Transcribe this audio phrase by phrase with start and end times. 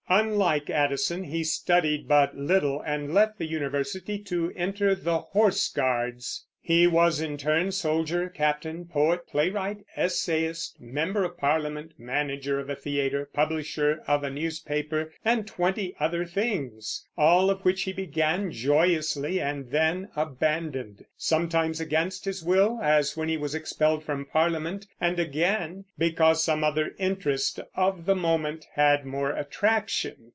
[0.09, 6.47] Unlike Addison, he studied but little, and left the university to enter the Horse Guards.
[6.63, 12.75] He was in turn soldier, captain, poet, playwright, essayist, member of Parliament, manager of a
[12.75, 19.41] theater, publisher of a newspaper, and twenty other things, all of which he began joyously
[19.41, 25.17] and then abandoned, sometimes against his will, as when he was expelled from Parliament, and
[25.19, 30.15] again because some other interest of the moment had more attraction.